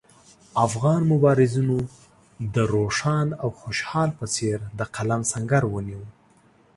[0.65, 1.77] افغان مبارزینو
[2.53, 6.03] د روښان او خوشحال په څېر د قلم سنګر ونیو.